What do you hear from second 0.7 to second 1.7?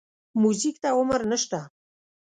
ته عمر نه شته.